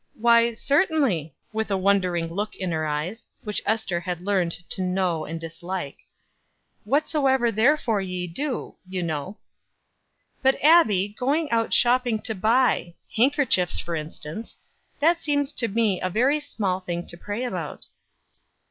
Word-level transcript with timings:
"Why, 0.15 0.53
certainly" 0.53 1.35
with 1.53 1.67
the 1.67 1.77
wondering 1.77 2.33
look 2.33 2.55
in 2.55 2.71
her 2.71 2.87
eyes, 2.87 3.29
which 3.43 3.61
Ester 3.67 3.99
had 3.99 4.25
learned 4.25 4.53
to 4.71 4.81
know 4.81 5.25
and 5.25 5.39
dislike 5.39 5.97
"'Whatsoever 6.85 7.51
therefore 7.51 8.01
ye 8.01 8.25
do' 8.25 8.73
you 8.89 9.03
know." 9.03 9.37
"But, 10.41 10.57
Abbie, 10.63 11.15
going 11.19 11.51
out 11.51 11.71
shopping 11.71 12.19
to 12.23 12.33
buy 12.33 12.95
handkerchiefs, 13.15 13.79
for 13.79 13.93
instance; 13.95 14.57
that 14.99 15.19
seems 15.19 15.53
to 15.53 15.67
me 15.67 16.01
a 16.01 16.09
very 16.09 16.39
small 16.39 16.79
thing 16.79 17.05
to 17.05 17.15
pray 17.15 17.43
about." 17.43 17.85